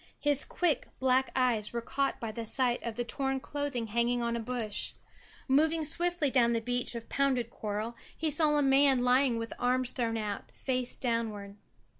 His 0.19 0.45
quick 0.45 0.87
black 0.99 1.29
eyes 1.35 1.71
were 1.73 1.79
caught 1.79 2.19
by 2.19 2.31
the 2.31 2.43
sight 2.47 2.81
of 2.81 2.95
torn 3.05 3.39
clothing 3.39 3.85
hanging 3.85 4.23
on 4.23 4.35
a 4.35 4.39
bush. 4.39 4.93
Moving 5.47 5.85
swiftly 5.85 6.31
down 6.31 6.53
the 6.53 6.59
beach 6.59 6.95
of 6.95 7.07
pounded 7.07 7.51
coral, 7.51 7.95
he 8.17 8.31
saw 8.31 8.57
a 8.57 8.63
man 8.63 9.03
lying 9.03 9.37
with 9.37 9.53
arms 9.59 9.91
thrown 9.91 10.17
out, 10.17 10.49
face 10.51 10.95
downward. 10.95 11.55